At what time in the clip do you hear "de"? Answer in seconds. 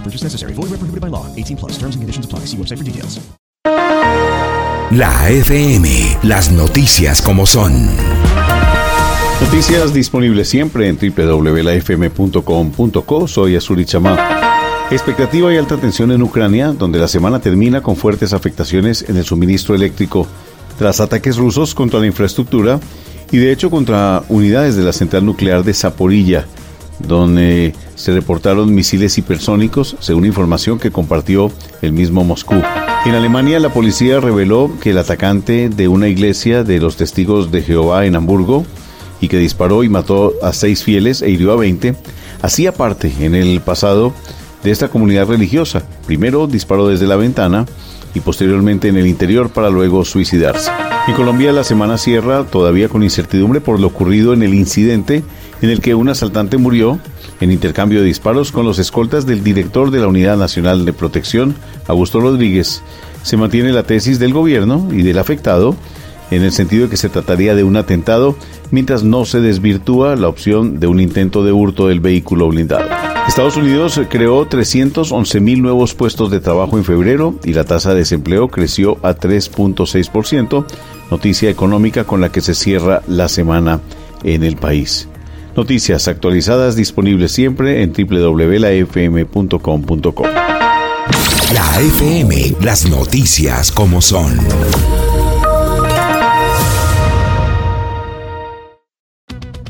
23.36-23.52, 24.76-24.82, 25.62-25.72, 35.68-35.88, 36.64-36.80, 37.50-37.62, 44.62-44.70, 58.00-58.06, 59.90-60.00, 60.84-60.92, 66.84-66.90, 67.54-67.64, 70.78-70.86, 71.44-71.52, 76.32-76.40, 77.90-78.00